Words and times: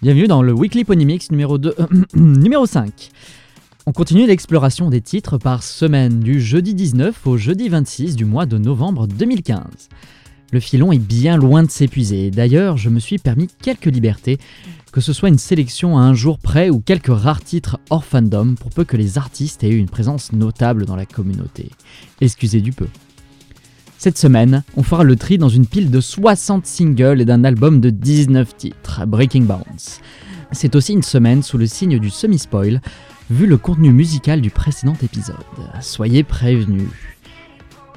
Bienvenue 0.00 0.28
dans 0.28 0.42
le 0.42 0.52
Weekly 0.52 0.84
Ponymix 0.84 1.32
numéro, 1.32 1.58
2, 1.58 1.74
numéro 2.14 2.66
5. 2.66 3.10
On 3.84 3.92
continue 3.92 4.26
l'exploration 4.26 4.90
des 4.90 5.00
titres 5.00 5.38
par 5.38 5.64
semaine 5.64 6.20
du 6.20 6.40
jeudi 6.40 6.74
19 6.74 7.26
au 7.26 7.36
jeudi 7.36 7.68
26 7.68 8.14
du 8.14 8.24
mois 8.24 8.46
de 8.46 8.58
novembre 8.58 9.08
2015. 9.08 9.88
Le 10.52 10.60
filon 10.60 10.92
est 10.92 10.98
bien 10.98 11.36
loin 11.36 11.62
de 11.62 11.70
s'épuiser, 11.70 12.30
d'ailleurs 12.30 12.76
je 12.76 12.90
me 12.90 13.00
suis 13.00 13.18
permis 13.18 13.48
quelques 13.60 13.86
libertés, 13.86 14.38
que 14.92 15.00
ce 15.00 15.12
soit 15.12 15.30
une 15.30 15.38
sélection 15.38 15.98
à 15.98 16.02
un 16.02 16.14
jour 16.14 16.38
près 16.38 16.70
ou 16.70 16.80
quelques 16.80 17.08
rares 17.08 17.42
titres 17.42 17.80
hors 17.90 18.04
fandom 18.04 18.54
pour 18.54 18.70
peu 18.70 18.84
que 18.84 18.96
les 18.96 19.18
artistes 19.18 19.64
aient 19.64 19.70
eu 19.70 19.78
une 19.78 19.88
présence 19.88 20.32
notable 20.32 20.86
dans 20.86 20.96
la 20.96 21.06
communauté. 21.06 21.70
Excusez 22.20 22.60
du 22.60 22.72
peu. 22.72 22.86
Cette 23.98 24.16
semaine, 24.16 24.62
on 24.76 24.84
fera 24.84 25.02
le 25.02 25.16
tri 25.16 25.38
dans 25.38 25.48
une 25.48 25.66
pile 25.66 25.90
de 25.90 26.00
60 26.00 26.64
singles 26.64 27.20
et 27.20 27.24
d'un 27.24 27.42
album 27.42 27.80
de 27.80 27.90
19 27.90 28.56
titres, 28.56 29.04
Breaking 29.06 29.42
Bounce. 29.42 30.00
C'est 30.52 30.76
aussi 30.76 30.92
une 30.92 31.02
semaine 31.02 31.42
sous 31.42 31.58
le 31.58 31.66
signe 31.66 31.98
du 31.98 32.08
semi-spoil, 32.08 32.80
vu 33.28 33.46
le 33.46 33.56
contenu 33.56 33.92
musical 33.92 34.40
du 34.40 34.50
précédent 34.50 34.94
épisode. 35.02 35.34
Soyez 35.80 36.22
prévenus. 36.22 36.88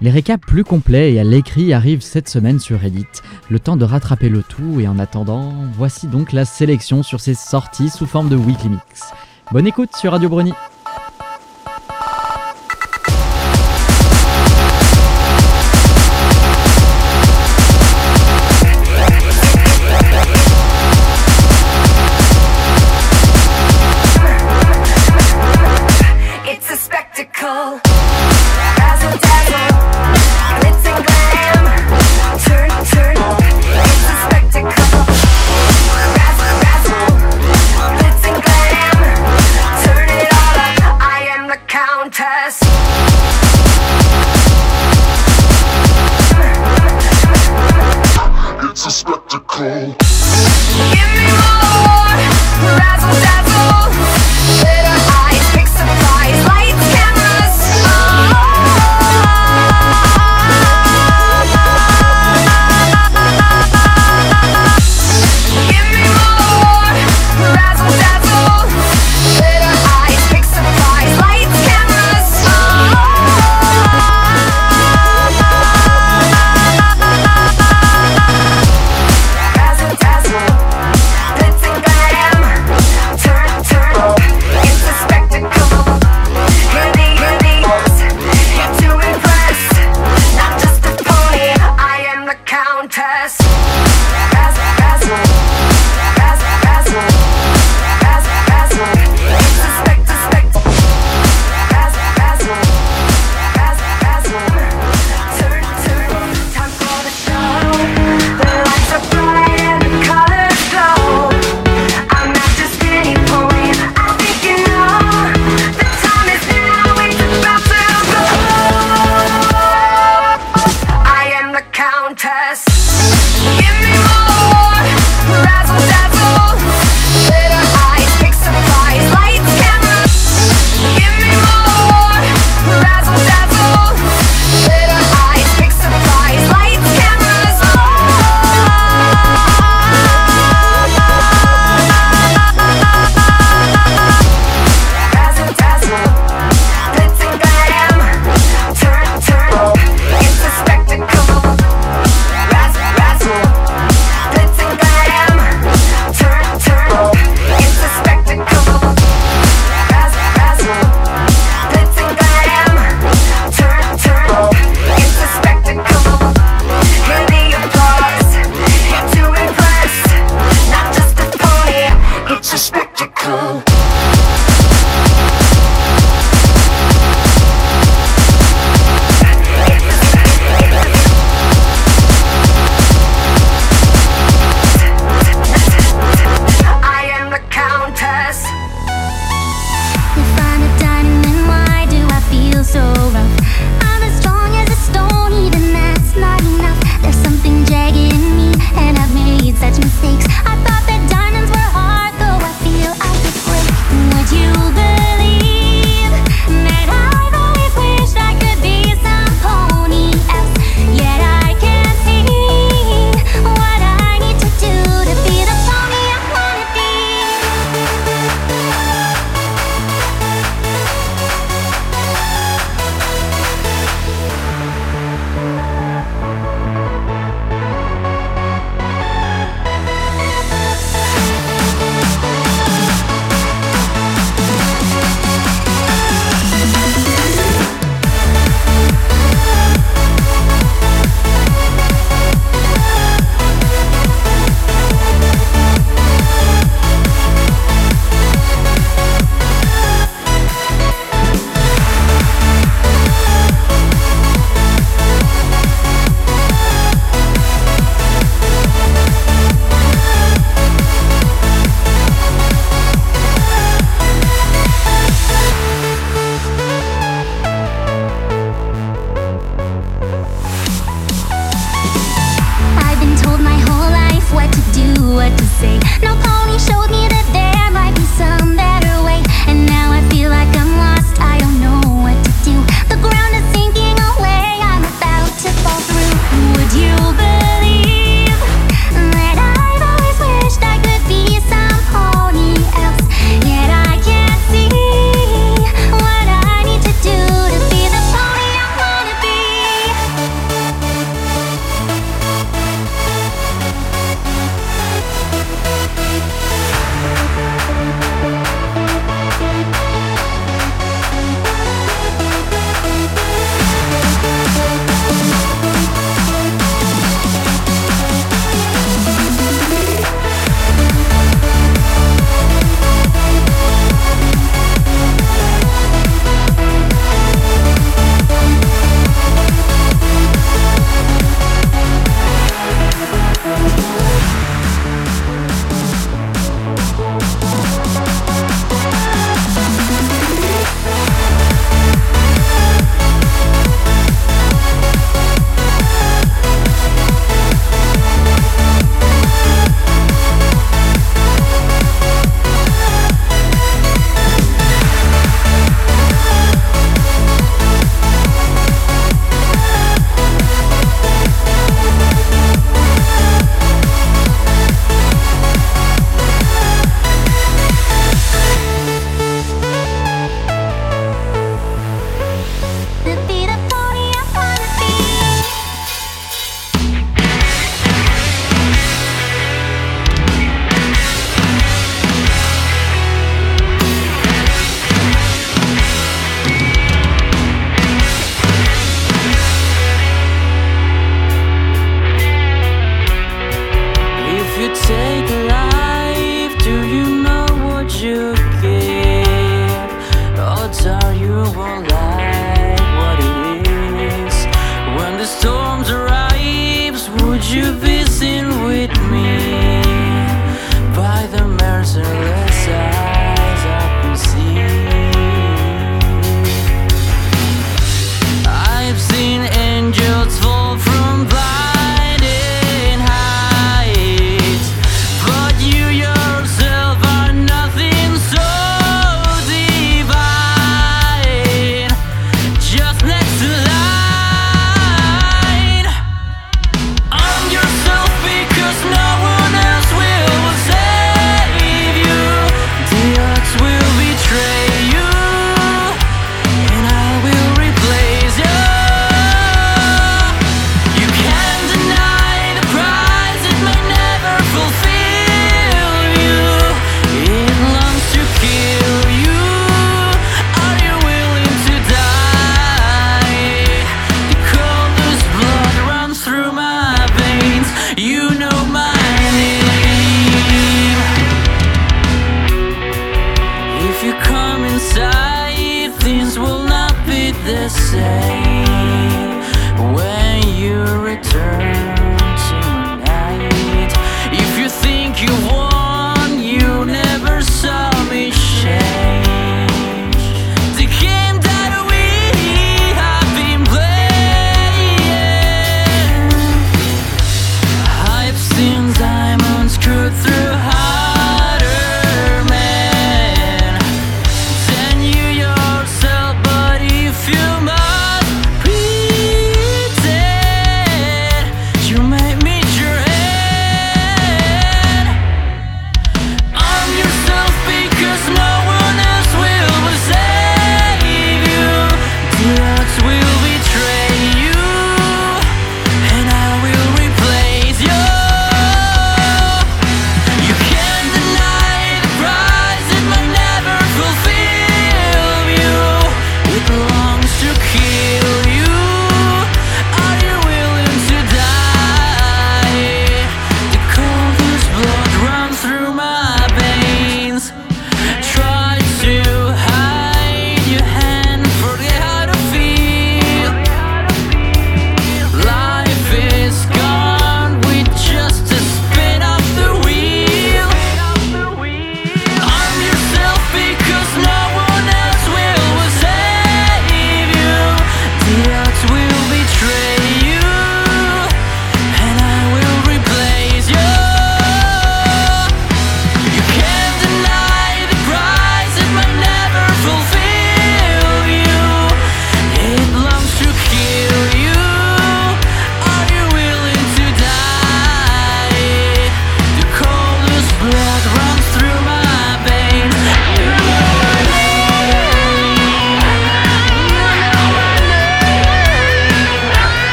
Les 0.00 0.08
récaps 0.10 0.46
plus 0.46 0.64
complets 0.64 1.12
et 1.12 1.20
à 1.20 1.24
l'écrit 1.24 1.74
arrivent 1.74 2.00
cette 2.00 2.30
semaine 2.30 2.60
sur 2.60 2.80
Reddit, 2.80 3.04
le 3.50 3.60
temps 3.60 3.76
de 3.76 3.84
rattraper 3.84 4.30
le 4.30 4.42
tout 4.42 4.80
et 4.80 4.88
en 4.88 4.98
attendant, 4.98 5.52
voici 5.76 6.06
donc 6.06 6.32
la 6.32 6.46
sélection 6.46 7.02
sur 7.02 7.20
ces 7.20 7.34
sorties 7.34 7.90
sous 7.90 8.06
forme 8.06 8.30
de 8.30 8.36
weekly 8.36 8.70
mix. 8.70 9.12
Bonne 9.52 9.66
écoute 9.66 9.90
sur 9.94 10.12
Radio 10.12 10.30
Brony. 10.30 10.54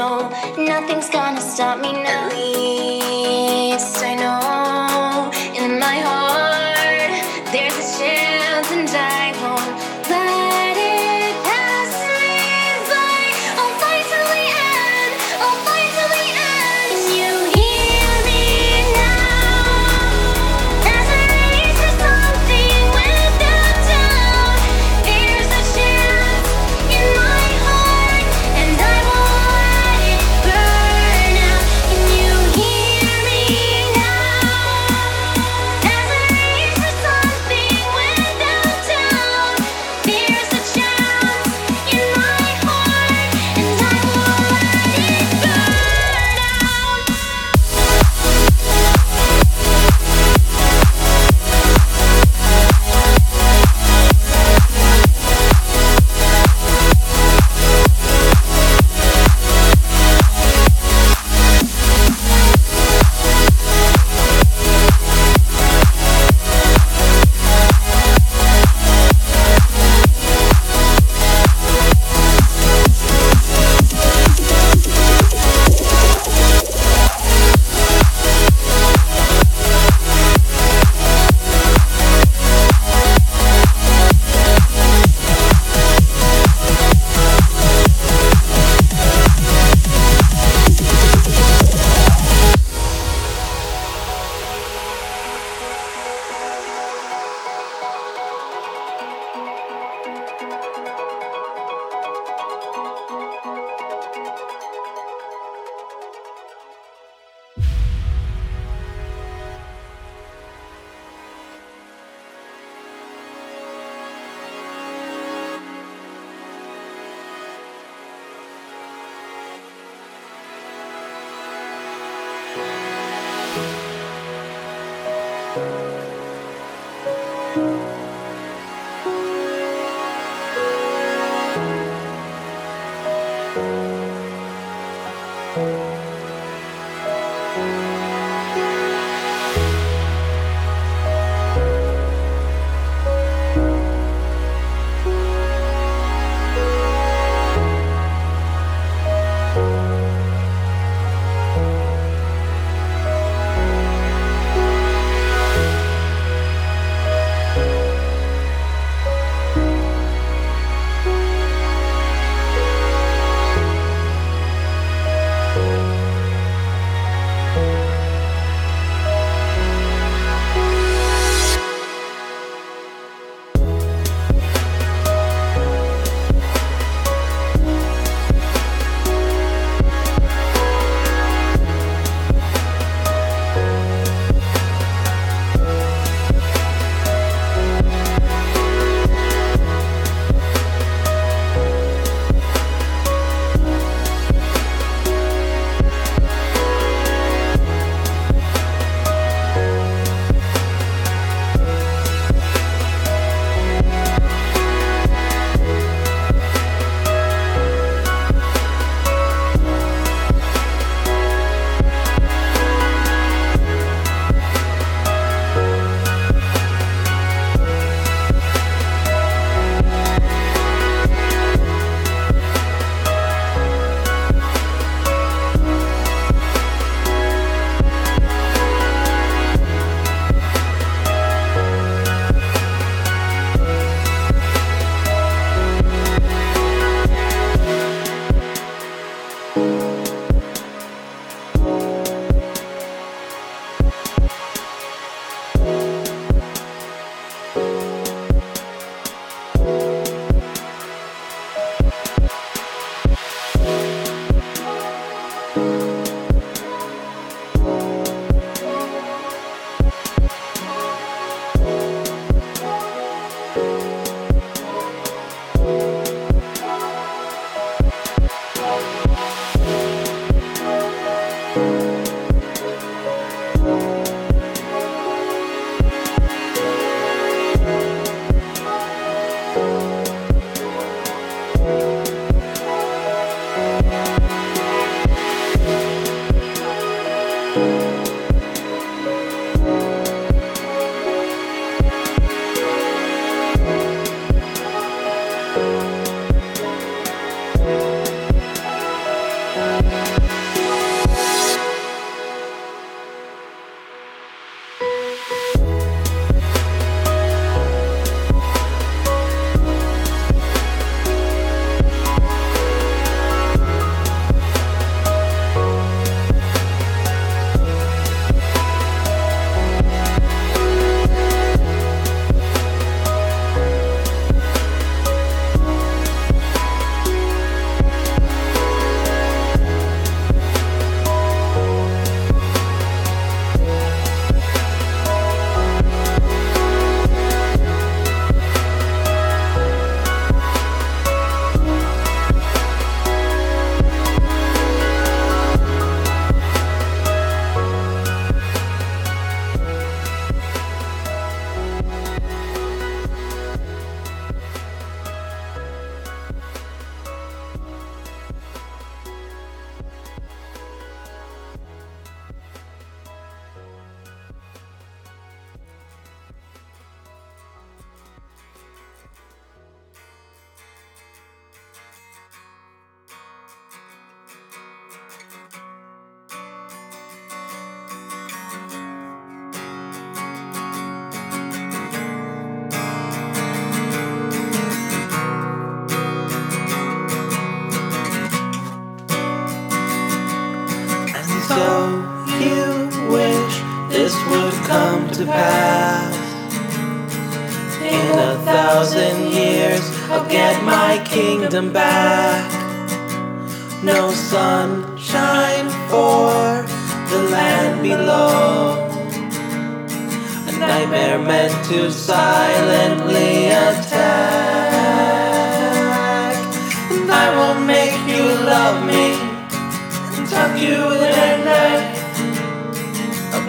soul. 0.00 0.22
Nothing's 0.56 1.10
gonna 1.10 1.42
stop 1.52 1.76
me 1.84 1.92
now. 1.92 2.28
At 2.28 2.36
least 2.36 4.02
I 4.02 4.14
know. 4.20 4.49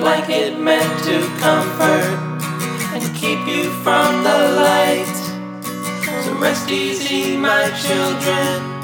Blanket 0.02 0.60
meant 0.60 1.04
to 1.04 1.22
comfort 1.38 2.18
and 2.94 3.04
keep 3.16 3.38
you 3.48 3.70
from 3.84 4.24
the 4.24 4.38
light. 4.66 5.16
So 6.26 6.34
rest 6.40 6.72
easy, 6.72 7.38
my 7.38 7.70
children, 7.86 8.82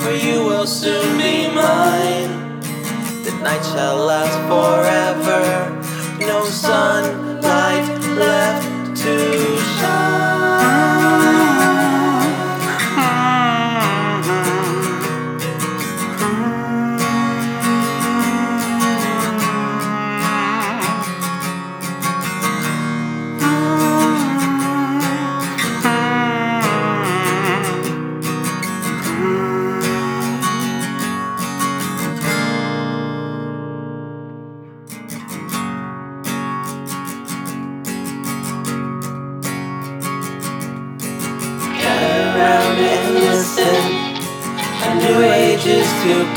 for 0.00 0.12
you 0.12 0.44
will 0.44 0.66
soon 0.66 1.16
be 1.16 1.48
mine. 1.48 2.60
The 3.24 3.32
night 3.42 3.64
shall 3.72 4.04
last 4.04 4.36
forever, 4.50 5.42
no 6.20 6.44
sunlight 6.44 7.88
left 8.18 8.96
to 9.02 9.16
Gather 9.80 11.19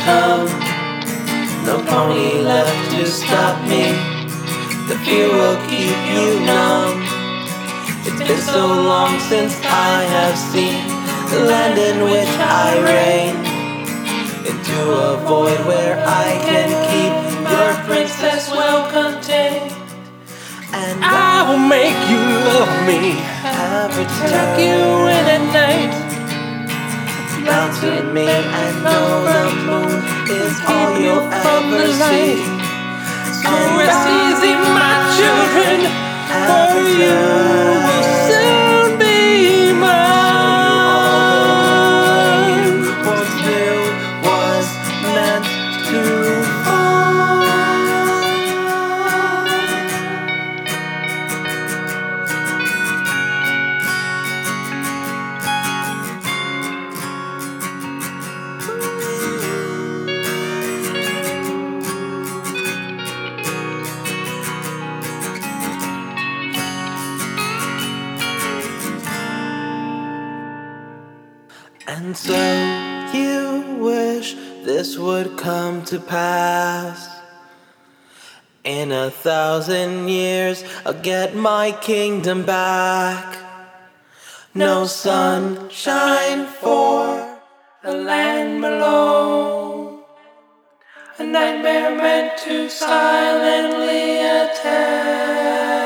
come. 0.06 0.48
No 1.66 1.80
pony 1.88 2.42
left 2.44 2.92
to 2.92 3.06
stop 3.06 3.56
me. 3.68 3.96
The 4.90 4.98
fear 5.04 5.28
will 5.32 5.60
keep 5.72 5.98
you 6.12 6.40
numb. 6.46 7.00
It's 8.06 8.24
been 8.28 8.42
so 8.42 8.68
long 8.68 9.18
since 9.32 9.56
I 9.64 10.04
have 10.16 10.38
seen 10.38 10.84
the 11.32 11.46
land 11.48 11.80
in 11.80 12.04
which 12.04 12.34
I 12.38 12.68
reign. 12.92 13.36
Into 14.50 14.80
a 14.92 15.18
void 15.26 15.60
where 15.66 15.96
I 16.06 16.28
can 16.48 16.70
keep 16.92 17.14
your 17.54 17.72
princess 17.88 18.52
well 18.52 18.92
contained. 18.92 19.72
And 20.74 21.04
I 21.04 21.48
will 21.48 21.64
make 21.78 22.00
you 22.12 22.22
love 22.52 22.74
me. 22.90 23.02
It 24.02 24.10
tuck 24.30 24.60
you 24.60 25.08
in 25.18 25.26
at 25.36 25.46
night. 25.54 26.03
Bow 27.46 27.68
to 27.82 28.04
me. 28.14 28.28
And 28.28 28.84
know 28.84 29.24
the 29.28 29.44
moon 29.68 30.00
is 30.30 30.56
all 30.68 30.98
you'll 30.98 31.30
ever 31.32 31.88
see. 31.92 32.40
So 33.42 33.52
rest 33.78 34.04
easy, 34.24 34.54
my 34.80 34.96
children, 35.18 35.80
for 36.48 36.90
you 37.02 38.23
would 75.06 75.38
come 75.38 75.84
to 75.84 76.00
pass. 76.00 77.10
In 78.64 78.92
a 78.92 79.10
thousand 79.12 80.08
years, 80.08 80.64
I'll 80.86 81.02
get 81.02 81.36
my 81.36 81.74
kingdom 81.82 82.46
back. 82.46 83.38
No 84.56 84.86
sunshine 84.86 86.46
for 86.46 87.40
the 87.84 87.92
land 87.92 88.62
below. 88.62 90.06
A 91.20 91.24
nightmare 91.24 91.96
meant 91.96 92.38
to 92.46 92.70
silently 92.70 94.20
attack. 94.20 95.83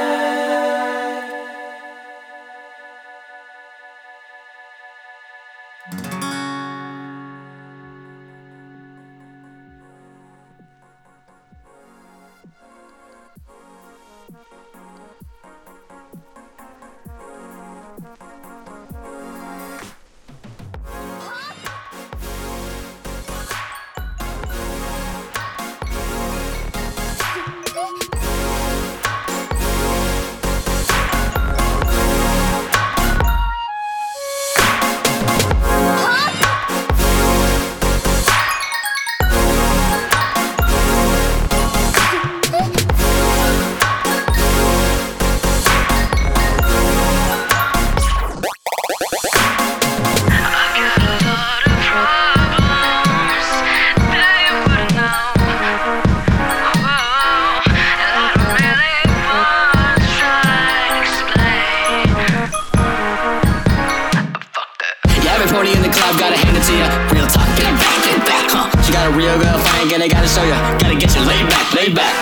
Real 69.18 69.34
girl, 69.42 69.58
fine, 69.58 69.90
gotta, 69.90 70.08
gotta 70.08 70.30
show 70.30 70.46
ya. 70.46 70.56
Gotta 70.78 70.94
get 70.94 71.10
you 71.18 71.26
laid 71.26 71.50
back, 71.50 71.66
laid 71.74 71.96
back. 71.98 72.14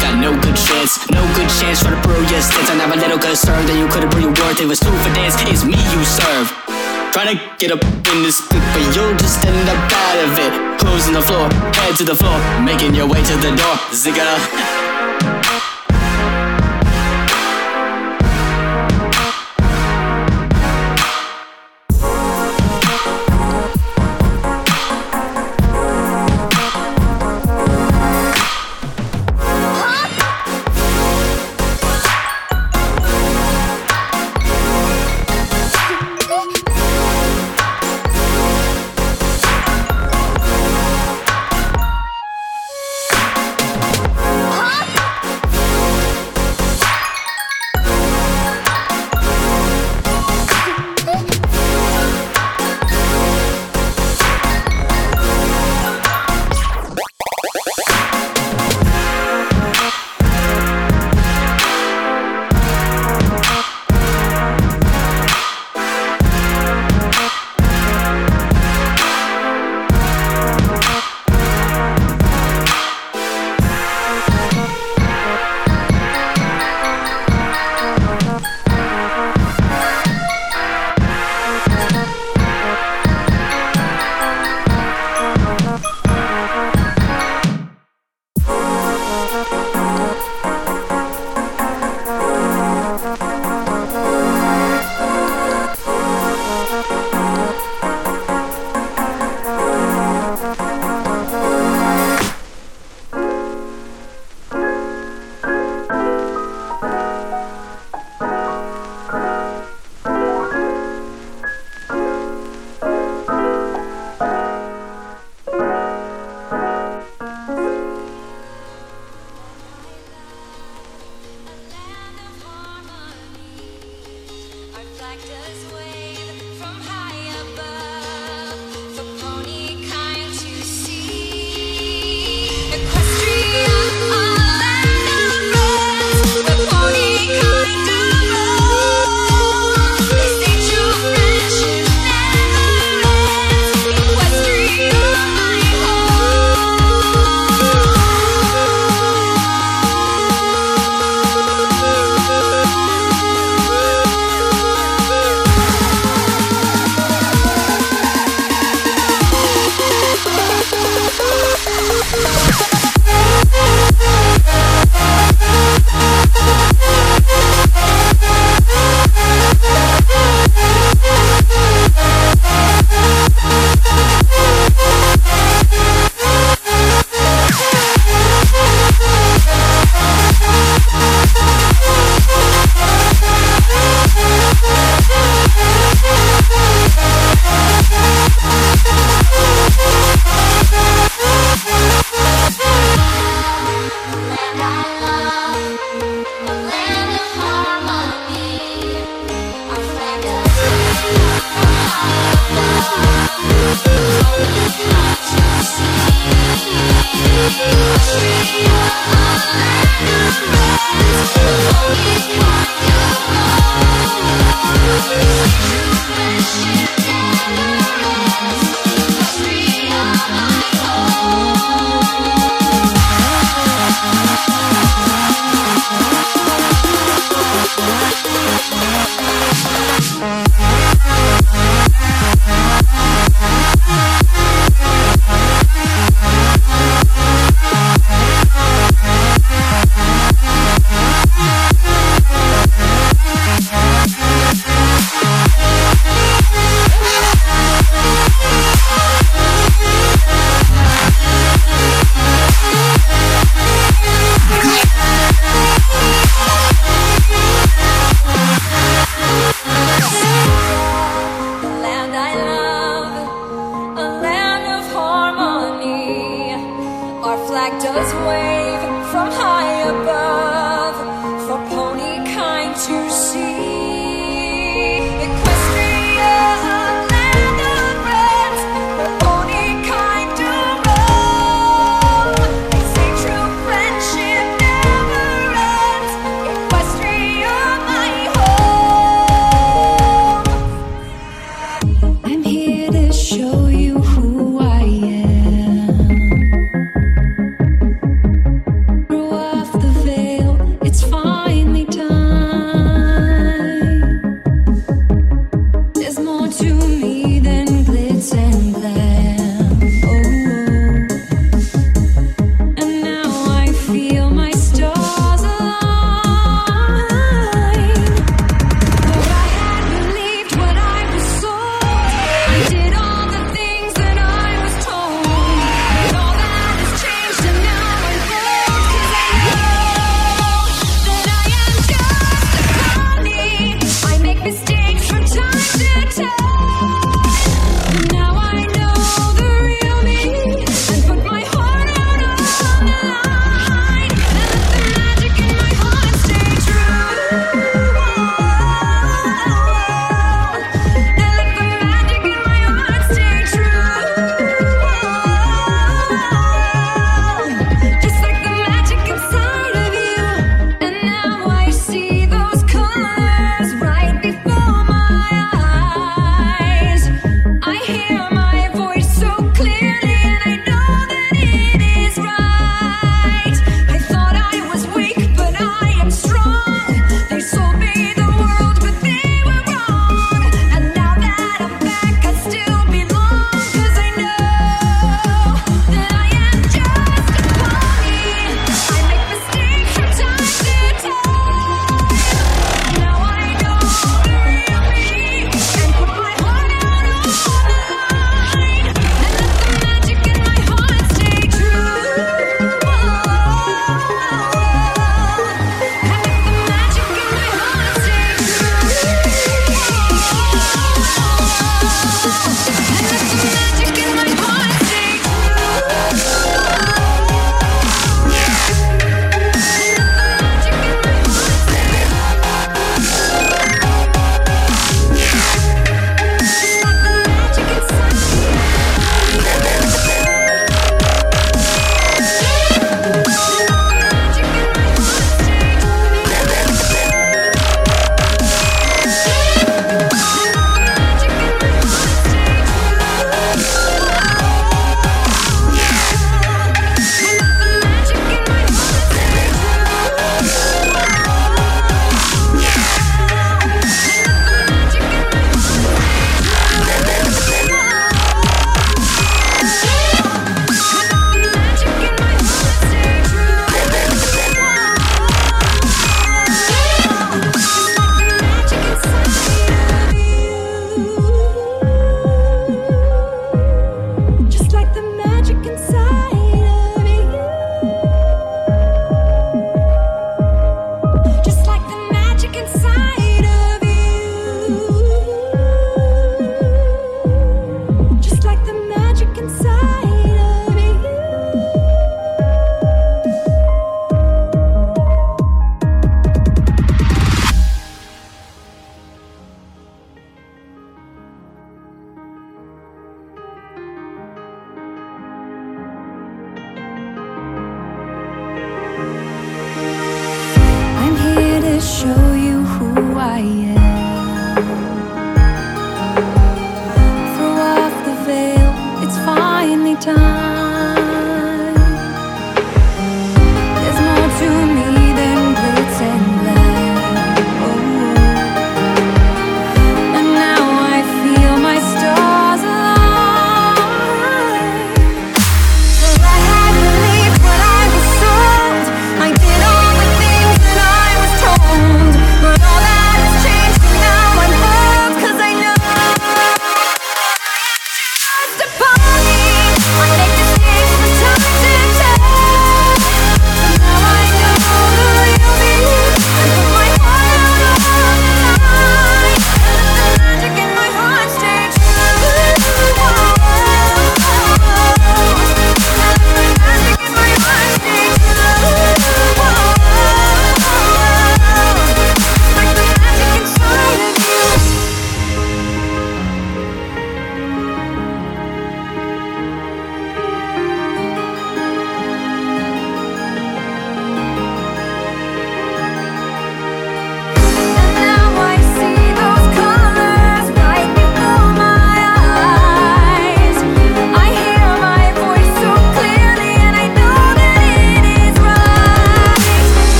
Got 0.00 0.16
no 0.16 0.32
good 0.40 0.56
chance, 0.56 0.96
no 1.12 1.20
good 1.36 1.50
chance 1.60 1.84
for 1.84 1.92
the 1.92 2.00
prove 2.00 2.24
your 2.32 2.40
stance. 2.40 2.72
I 2.72 2.80
have 2.80 2.90
a 2.90 2.96
little 2.96 3.20
concern 3.20 3.68
that 3.68 3.76
you 3.76 3.86
couldn't 3.92 4.08
prove 4.08 4.24
your 4.24 4.34
worth. 4.40 4.58
It 4.58 4.66
was 4.66 4.80
two 4.80 4.90
for 5.04 5.12
dance, 5.12 5.36
it's 5.44 5.62
me 5.62 5.76
you 5.76 6.02
serve. 6.08 6.48
Trying 7.12 7.36
to 7.36 7.38
get 7.60 7.70
up 7.70 7.84
in 7.84 8.24
this 8.24 8.40
split, 8.40 8.64
but 8.72 8.82
you'll 8.96 9.16
just 9.20 9.44
end 9.44 9.68
up 9.68 9.76
out 9.76 10.18
of 10.24 10.32
it. 10.40 10.52
On 10.88 11.14
the 11.14 11.22
floor, 11.22 11.48
head 11.74 11.96
to 11.96 12.04
the 12.04 12.14
floor, 12.14 12.38
making 12.64 12.94
your 12.94 13.06
way 13.06 13.22
to 13.22 13.36
the 13.36 13.54
door. 13.56 13.76
Zigga. 13.92 14.87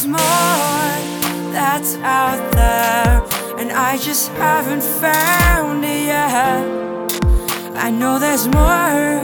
there's 0.00 0.12
more 0.12 1.52
that's 1.52 1.96
out 1.96 2.52
there, 2.52 3.22
and 3.58 3.70
I 3.70 3.98
just 3.98 4.30
haven't 4.32 4.82
found 4.82 5.84
it 5.84 6.06
yet. 6.06 7.76
I 7.76 7.90
know 7.90 8.18
there's 8.18 8.46
more 8.46 9.20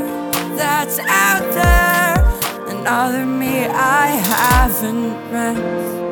that's 0.55 0.99
out 0.99 1.51
there, 1.55 2.77
another 2.77 3.25
me 3.25 3.65
I 3.65 4.07
haven't 4.09 5.33
met. 5.33 6.06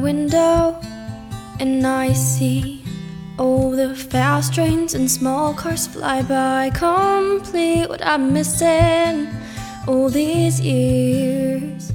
Window 0.00 0.80
and 1.58 1.86
I 1.86 2.12
see 2.12 2.82
all 3.38 3.70
the 3.70 3.94
fast 3.94 4.54
trains 4.54 4.94
and 4.94 5.10
small 5.10 5.54
cars 5.54 5.86
fly 5.86 6.22
by, 6.22 6.70
complete 6.70 7.88
what 7.88 8.04
I'm 8.04 8.32
missing 8.32 9.28
all 9.86 10.08
these 10.08 10.60
years. 10.60 11.92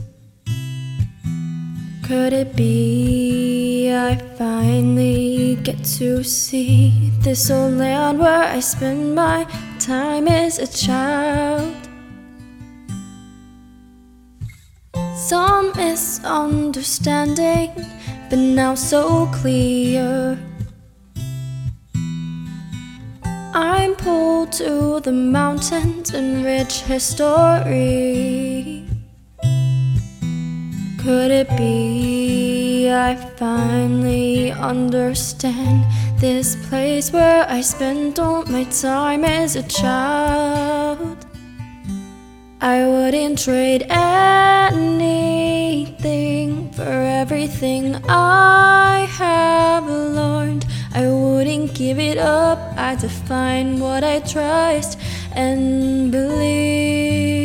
Could 2.04 2.34
it 2.34 2.56
be 2.56 3.92
I 3.92 4.16
finally 4.38 5.56
get 5.64 5.84
to 5.98 6.24
see 6.24 7.12
this 7.22 7.50
old 7.50 7.74
land 7.74 8.20
where 8.20 8.44
I 8.44 8.60
spend 8.60 9.16
my 9.16 9.46
time 9.80 10.28
as 10.28 10.60
a 10.60 10.68
child? 10.68 11.76
Some 15.16 15.72
misunderstanding, 16.26 17.72
but 18.30 18.40
now 18.40 18.74
so 18.74 19.28
clear. 19.28 20.38
I'm 23.54 23.96
pulled 23.96 24.52
to 24.54 25.00
the 25.02 25.12
mountains 25.12 26.14
and 26.14 26.44
rich 26.44 26.82
history. 26.82 28.86
Could 31.04 31.32
it 31.32 31.50
be 31.56 32.90
I 32.90 33.16
finally 33.38 34.52
understand 34.52 35.86
this 36.20 36.56
place 36.68 37.12
where 37.12 37.46
I 37.48 37.62
spent 37.62 38.18
all 38.18 38.44
my 38.46 38.64
time 38.64 39.24
as 39.24 39.56
a 39.56 39.64
child? 39.64 41.18
I 42.62 42.88
wouldn't 42.88 43.40
trade 43.40 43.86
anything 43.90 44.72
for 46.72 46.84
everything 46.84 47.96
I 48.08 49.08
have 49.18 49.86
learned. 49.88 50.66
I 50.94 51.08
wouldn't 51.08 51.74
give 51.74 52.00
it 52.00 52.18
up. 52.18 52.58
I 52.78 52.96
define 52.96 53.80
what 53.82 54.06
I 54.06 54.22
trust 54.22 54.98
and 55.34 56.12
believe. 56.14 57.36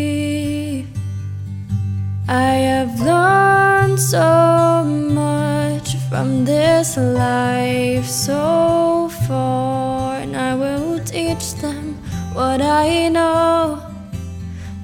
I 2.29 2.55
have 2.71 3.01
learned 3.01 3.99
so 3.99 4.85
much 4.85 5.97
from 6.09 6.45
this 6.45 6.97
life 6.97 8.07
so 8.07 9.09
far, 9.27 10.19
and 10.21 10.37
I 10.37 10.55
will 10.55 11.01
teach 11.01 11.55
them 11.55 11.97
what 12.33 12.63
I 12.63 13.09
know. 13.09 13.90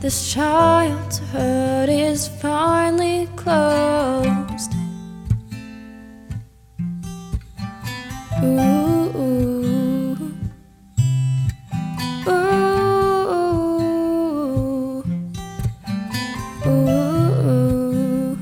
This 0.07 0.33
child's 0.33 1.19
childhood 1.19 1.89
is 1.89 2.29
finally 2.29 3.27
closed. 3.35 4.73
Ooh, 8.41 9.11
ooh, 9.19 10.17
ooh, 12.29 12.63
ooh. 16.69 18.39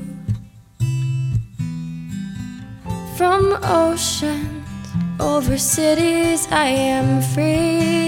From 3.17 3.57
oceans 3.63 4.65
Over 5.19 5.57
cities, 5.57 6.47
I 6.51 6.67
am 6.67 7.21
free. 7.21 8.04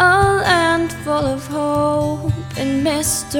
A 0.00 0.40
land 0.44 0.92
full 1.02 1.26
of 1.26 1.44
hope 1.48 2.32
and 2.56 2.84
mystery. 2.84 3.38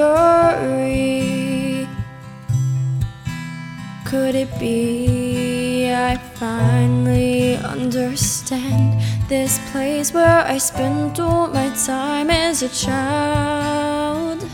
Could 4.04 4.34
it 4.34 4.58
be 4.58 5.92
I 5.92 6.16
finally 6.34 7.56
understand 7.58 9.00
this 9.28 9.60
place 9.70 10.12
where 10.12 10.44
I 10.44 10.58
spent 10.58 11.20
all 11.20 11.46
my 11.46 11.70
time 11.86 12.28
as 12.28 12.62
a 12.62 12.68
child? 12.70 14.44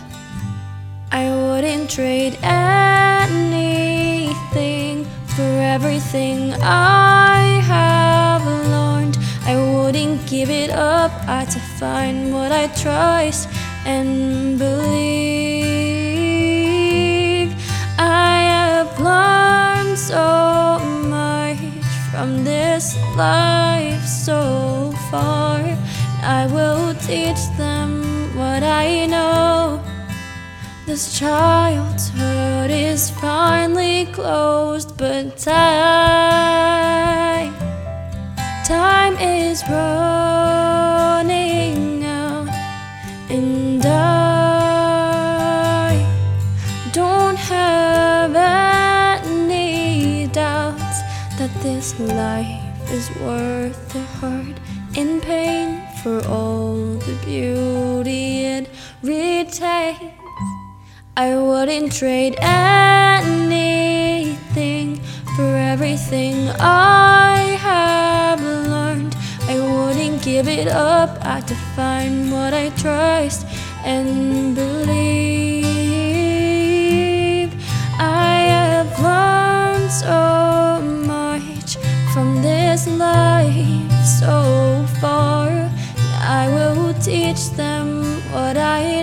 I 1.10 1.30
wouldn't 1.30 1.88
trade 1.88 2.38
anything 2.42 3.54
for 5.36 5.42
everything 5.42 6.52
I 6.60 7.62
have 7.64 8.44
learned. 8.44 8.93
I 9.46 9.56
wouldn't 9.56 10.26
give 10.26 10.50
it 10.50 10.70
up. 10.70 11.12
I 11.28 11.44
to 11.44 11.60
find 11.78 12.32
what 12.32 12.50
I 12.50 12.68
trust 12.68 13.46
and 13.84 14.58
believe. 14.58 15.44
I 17.98 18.38
have 18.54 18.98
learned 18.98 19.98
so 19.98 20.78
much 21.08 21.58
from 22.10 22.42
this 22.44 22.96
life 23.16 24.06
so 24.06 24.92
far. 25.10 25.60
I 26.22 26.46
will 26.50 26.94
teach 26.94 27.46
them 27.58 28.02
what 28.34 28.62
I 28.62 29.04
know. 29.06 29.82
This 30.86 31.18
childhood 31.18 32.70
is 32.70 33.10
finally 33.10 34.06
closed, 34.06 34.96
but 34.96 35.36
time, 35.36 37.52
time 38.64 39.16
is 39.18 39.62
running 39.68 41.24
out, 42.04 42.48
and 43.28 43.84
I 43.84 45.10
don't 46.92 47.36
have 47.36 48.34
any 49.26 50.28
doubts 50.28 51.02
that 51.38 51.50
this 51.62 52.00
life 52.00 52.90
is 52.90 53.10
worth 53.20 53.92
the 53.92 54.00
hurt 54.18 54.56
and 54.96 55.22
pain 55.22 55.82
for 56.02 56.24
all 56.26 56.96
the 57.06 57.16
beauty 57.26 58.46
it 58.46 58.70
retains. 59.02 60.12
I 61.18 61.36
wouldn't 61.36 61.92
trade 61.92 62.36
anything 62.40 63.50
for 65.36 65.54
everything 65.54 66.48
I 66.58 67.33
give 70.24 70.48
it 70.48 70.68
up. 70.68 71.18
I 71.20 71.40
define 71.40 72.30
what 72.30 72.54
I 72.54 72.70
trust 72.70 73.46
and 73.84 74.54
believe. 74.54 75.04
I 77.98 78.36
have 78.56 78.88
learned 78.98 79.90
so 79.90 80.80
much 81.06 81.76
from 82.14 82.40
this 82.40 82.88
life 82.88 83.92
so 84.18 84.86
far. 84.98 85.50
I 86.22 86.48
will 86.48 86.94
teach 86.94 87.50
them 87.50 88.02
what 88.32 88.56
I 88.56 88.93